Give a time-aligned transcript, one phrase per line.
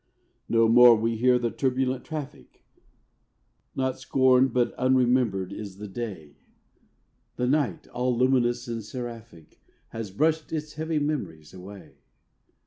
[0.49, 2.63] No more we hear the turbulent traffic,
[3.75, 6.37] Not scorned but unremembered is the day;
[7.35, 11.99] The Night, all luminous and seraphic, Has brushed its heavy memories away.